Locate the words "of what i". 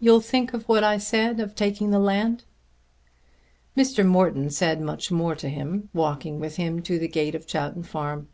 0.52-0.98